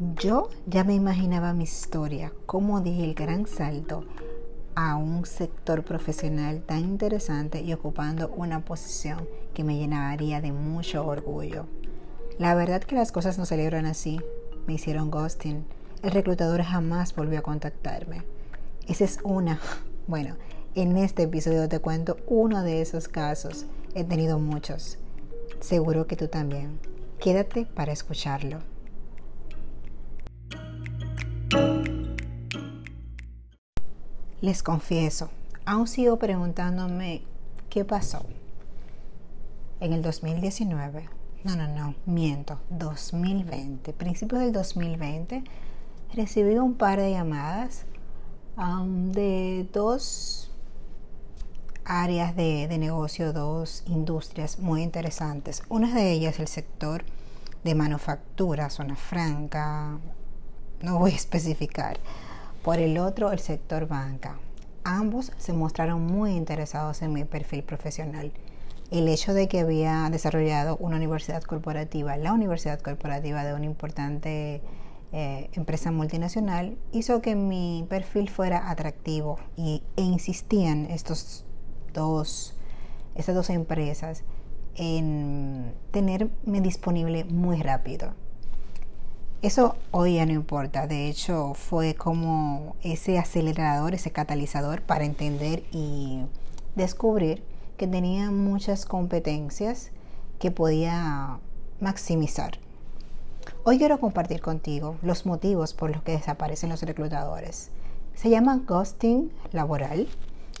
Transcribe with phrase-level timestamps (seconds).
[0.00, 4.04] Yo ya me imaginaba mi historia, cómo di el gran salto
[4.76, 11.04] a un sector profesional tan interesante y ocupando una posición que me llenaría de mucho
[11.04, 11.66] orgullo.
[12.38, 14.20] La verdad que las cosas no salieron así.
[14.68, 15.64] Me hicieron ghosting.
[16.04, 18.22] El reclutador jamás volvió a contactarme.
[18.86, 19.60] Esa es una.
[20.06, 20.36] Bueno,
[20.74, 23.66] en este episodio te cuento uno de esos casos.
[23.94, 24.96] He tenido muchos.
[25.60, 26.78] Seguro que tú también.
[27.18, 28.60] Quédate para escucharlo.
[34.40, 35.30] Les confieso,
[35.64, 37.22] aún sigo preguntándome
[37.68, 38.24] qué pasó.
[39.80, 41.08] En el 2019,
[41.42, 45.42] no, no, no, miento, 2020, principios del 2020,
[46.14, 47.84] recibí un par de llamadas
[48.56, 50.52] um, de dos
[51.84, 55.64] áreas de, de, negocio, dos industrias muy interesantes.
[55.68, 57.02] Una de ellas el sector
[57.64, 59.98] de manufactura, zona franca,
[60.80, 61.98] no voy a especificar
[62.62, 64.38] por el otro, el sector banca.
[64.84, 68.32] Ambos se mostraron muy interesados en mi perfil profesional.
[68.90, 74.62] El hecho de que había desarrollado una universidad corporativa, la universidad corporativa de una importante
[75.12, 81.44] eh, empresa multinacional, hizo que mi perfil fuera atractivo y, e insistían estos
[81.92, 82.54] dos,
[83.14, 84.24] estas dos empresas
[84.74, 88.14] en tenerme disponible muy rápido.
[89.40, 95.62] Eso hoy ya no importa, de hecho fue como ese acelerador, ese catalizador para entender
[95.70, 96.22] y
[96.74, 97.44] descubrir
[97.76, 99.92] que tenía muchas competencias
[100.40, 101.38] que podía
[101.78, 102.58] maximizar.
[103.62, 107.70] Hoy quiero compartir contigo los motivos por los que desaparecen los reclutadores.
[108.16, 110.08] Se llama ghosting laboral,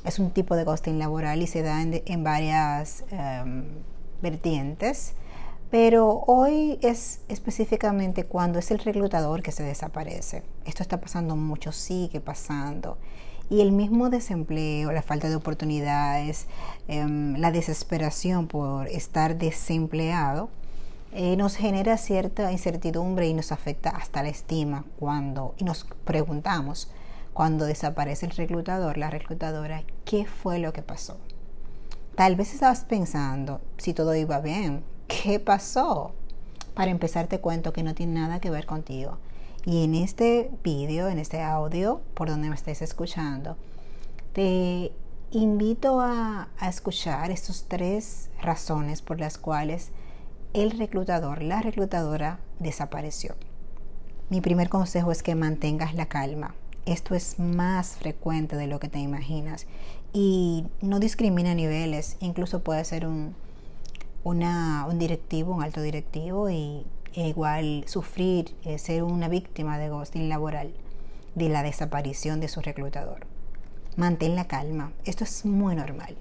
[0.04, 3.64] es un tipo de ghosting laboral y se da en, varias em,
[4.22, 5.14] vertientes
[5.70, 10.42] pero hoy es específicamente cuando es el reclutador que se desaparece.
[10.64, 12.96] Esto está pasando mucho, sigue pasando.
[13.50, 16.46] Y el mismo desempleo, la falta de oportunidades,
[16.86, 20.50] em, la desesperación por estar desempleado,
[21.12, 26.90] eh, nos genera cierta incertidumbre y nos afecta hasta la estima cuando, y nos preguntamos,
[27.32, 31.16] cuando desaparece el reclutador, la reclutadora, ¿qué fue lo que pasó?
[32.14, 36.12] Tal vez estabas pensando si todo iba bien, ¿qué pasó?
[36.74, 39.18] Para empezar te cuento que no tiene nada que ver contigo.
[39.64, 43.56] Y en este vídeo, en este audio, por donde me estés escuchando,
[44.32, 44.92] te
[45.32, 49.90] invito a, a escuchar estas tres razones por las cuales
[50.54, 53.34] el reclutador, la reclutadora desapareció.
[54.30, 56.54] Mi primer consejo es que mantengas la calma.
[56.86, 59.66] Esto es más frecuente de lo que te imaginas
[60.12, 63.34] y no discrimina niveles, incluso puede ser un,
[64.28, 66.84] un directivo, un alto directivo, y
[67.14, 70.72] igual sufrir, eh, ser una víctima de ghosting laboral,
[71.34, 73.26] de la desaparición de su reclutador.
[73.96, 76.16] Mantén la calma, esto es muy normal.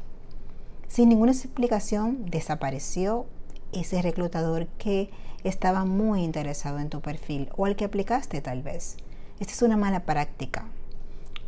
[0.87, 3.25] Sin ninguna explicación, desapareció
[3.73, 5.09] ese reclutador que
[5.43, 8.97] estaba muy interesado en tu perfil o al que aplicaste tal vez.
[9.39, 10.65] Esta es una mala práctica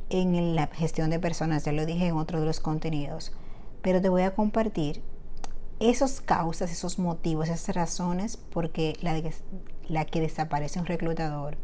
[0.10, 3.32] en la gestión de personas, ya lo dije en otro de los contenidos,
[3.82, 5.02] pero te voy a compartir
[5.80, 9.22] esas causas, esos motivos, esas razones porque la,
[9.88, 11.58] la que desaparece un reclutador,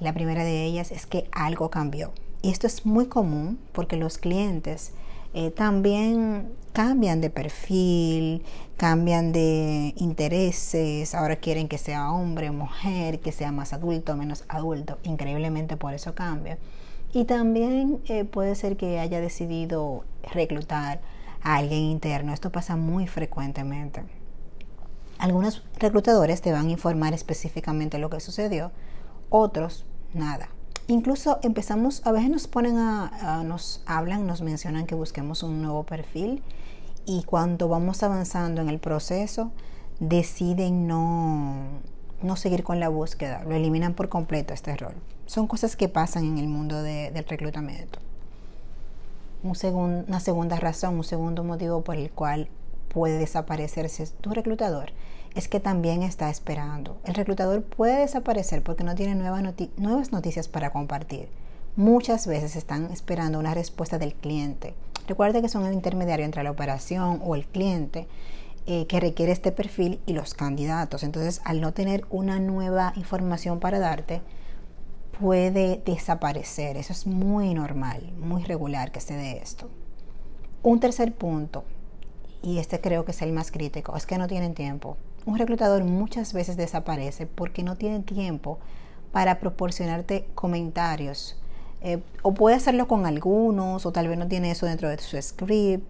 [0.00, 2.12] la primera de ellas es que algo cambió.
[2.42, 4.92] Y esto es muy común porque los clientes
[5.32, 8.44] eh, también cambian de perfil,
[8.76, 14.98] cambian de intereses, ahora quieren que sea hombre, mujer, que sea más adulto, menos adulto,
[15.02, 16.58] increíblemente por eso cambia.
[17.12, 21.00] Y también eh, puede ser que haya decidido reclutar
[21.44, 22.32] alguien interno.
[22.32, 24.02] Esto pasa muy frecuentemente.
[25.18, 28.72] Algunos reclutadores te van a informar específicamente lo que sucedió,
[29.28, 30.48] otros nada.
[30.88, 35.84] Incluso empezamos, a veces nos ponen a, nos hablan, nos mencionan que busquemos un nuevo
[35.84, 36.42] perfil
[37.06, 39.52] y cuando vamos avanzando en el proceso
[40.00, 41.54] deciden no,
[42.22, 44.94] no seguir con la búsqueda, lo eliminan por completo este rol.
[45.26, 47.98] Son cosas que pasan en el mundo del reclutamiento
[49.44, 52.48] una segunda razón, un segundo motivo por el cual
[52.88, 54.92] puede desaparecerse tu reclutador
[55.34, 56.96] es que también está esperando.
[57.04, 61.28] El reclutador puede desaparecer porque no tiene nuevas, noticias para compartir.
[61.76, 64.74] Muchas veces están esperando una respuesta del cliente.
[65.08, 68.06] Recuerda que son el intermediario entre la operación o el cliente
[68.66, 71.02] eh, que requiere este perfil y los candidatos.
[71.02, 74.22] Entonces, al no tener una nueva información para darte,
[75.18, 76.76] puede desaparecer.
[76.76, 79.70] Eso es muy normal, muy regular que se dé esto.
[80.62, 81.64] Un tercer punto,
[82.42, 84.96] y este creo que es el más crítico, es que no tienen tiempo.
[85.26, 88.58] Un reclutador muchas veces desaparece porque no tiene tiempo
[89.12, 91.38] para proporcionarte comentarios.
[91.80, 95.20] Eh, o puede hacerlo con algunos, o tal vez no tiene eso dentro de su
[95.20, 95.86] script.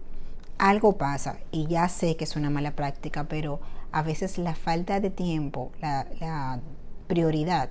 [0.57, 3.59] Algo pasa, y ya sé que es una mala práctica, pero
[3.91, 6.59] a veces la falta de tiempo, la, la
[7.07, 7.69] prioridad,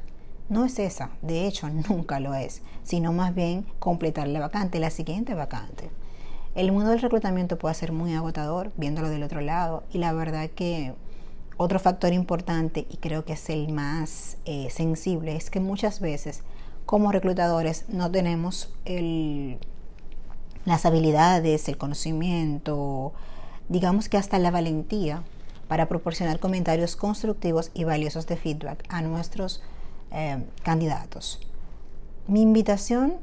[0.49, 1.11] no es esa.
[1.23, 5.91] De hecho, nunca lo es, sino más bien completar la vacante, la siguiente vacante.
[6.55, 10.49] El mundo del reclutamiento puede ser muy agotador viéndolo del otro lado y la verdad
[10.51, 10.95] que
[11.57, 16.43] otro factor importante y creo que es el más eh, sensible es que muchas veces
[16.87, 19.59] como reclutadores no tenemos el,
[20.65, 23.13] las habilidades, el conocimiento,
[23.69, 25.25] digamos que hasta la valentía
[25.69, 29.63] para proporcionar comentarios constructivos y valiosos de feedback a nuestros
[30.15, 31.41] eh, candidatos.
[32.27, 33.19] Mi invitación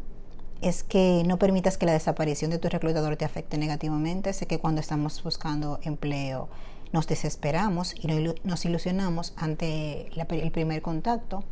[0.61, 4.33] es que no permitas que la desaparición de tu reclutador te afecte negativamente.
[4.33, 6.49] Sé que cuando estamos buscando empleo
[6.91, 8.07] nos desesperamos y
[8.43, 11.43] nos ilusionamos ante el primer contacto.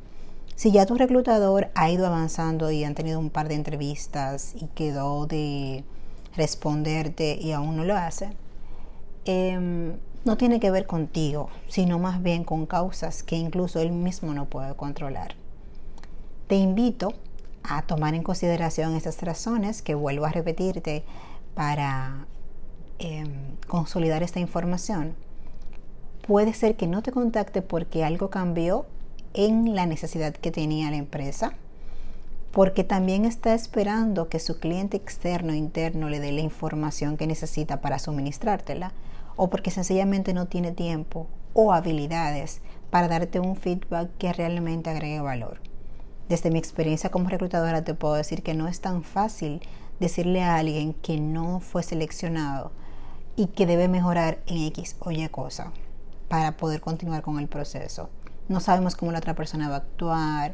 [0.55, 4.67] Si ya tu reclutador ha ido avanzando y han tenido un par de entrevistas y
[4.67, 5.85] quedó de
[6.35, 8.31] responderte y aún no lo hace,
[9.23, 14.33] em, no tiene que ver contigo, sino más bien con causas que incluso él mismo
[14.33, 15.35] no puede controlar.
[16.47, 17.13] Te invito
[17.63, 21.03] a tomar en consideración esas razones que vuelvo a repetirte
[21.55, 22.25] para
[22.99, 25.15] em, consolidar esta información.
[26.27, 28.85] Puede ser que no te contacte porque algo cambió
[29.33, 31.53] en la necesidad que tenía la empresa,
[32.51, 37.27] porque también está esperando que su cliente externo o interno le dé la información que
[37.27, 38.91] necesita para suministrártela,
[39.41, 42.59] o porque sencillamente no tiene tiempo o habilidades
[42.89, 45.61] para darte un feedback que realmente agregue valor.
[46.27, 49.61] Desde mi experiencia como reclutadora te puedo decir que no es tan fácil
[50.01, 52.73] decirle a alguien que no fue seleccionado
[53.37, 55.71] y que debe mejorar en X o Y cosa
[56.27, 58.09] para poder continuar con el proceso.
[58.49, 60.53] No sabemos cómo la otra persona va a actuar,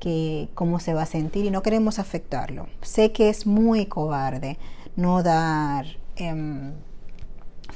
[0.00, 2.66] que, cómo se va a sentir y no queremos afectarlo.
[2.82, 4.58] Sé que es muy cobarde
[4.96, 5.86] no dar
[6.16, 6.57] em,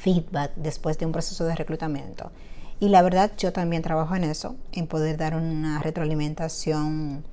[0.03, 2.33] feedback después de un proceso de reclutamiento.
[2.81, 7.25] Y la verdad yo también trabajo en eso, en poder dar una retroalimentación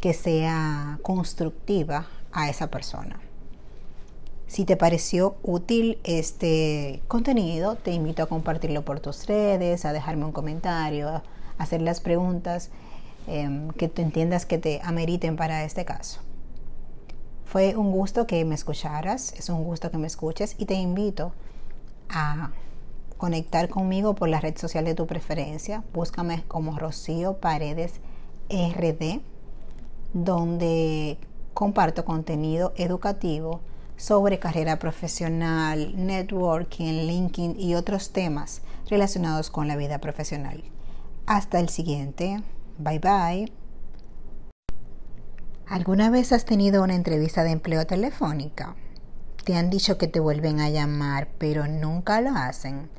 [0.00, 3.18] que sea constructiva a esa persona.
[4.46, 10.26] Si te pareció útil este contenido, te invito a compartirlo por tus redes, a dejarme
[10.26, 11.22] un comentario, a
[11.56, 12.70] hacer las preguntas
[13.26, 16.20] em, que tú entiendas que te ameriten para este caso.
[17.46, 21.32] Fue un gusto que me escucharas, es un gusto que me escuches y te invito
[22.10, 22.50] a
[23.16, 25.84] conectar conmigo por la red social de tu preferencia.
[25.94, 28.00] Búscame como Rocío Paredes
[28.50, 29.20] RD
[30.12, 31.18] donde
[31.54, 33.60] comparto contenido educativo
[33.96, 40.64] sobre carrera profesional, networking, linking y otros temas relacionados con la vida profesional.
[41.26, 42.42] Hasta el siguiente.
[42.78, 43.52] Bye bye.
[45.66, 48.74] ¿Alguna vez has tenido una entrevista de empleo telefónica?
[49.44, 52.90] Te han dicho que te vuelven a llamar, pero nunca lo hacen.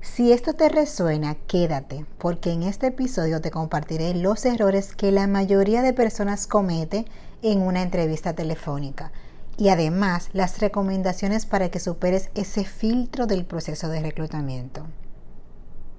[0.00, 5.26] Si esto te resuena, quédate, porque en este episodio te compartiré los errores que la
[5.26, 7.06] mayoría de personas comete
[7.42, 9.12] en una entrevista telefónica
[9.56, 14.86] y además las recomendaciones para que superes ese filtro del proceso de reclutamiento.